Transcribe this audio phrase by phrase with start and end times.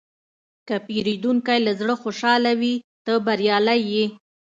[0.67, 4.05] که پیرودونکی له زړه خوشحاله وي، ته بریالی یې.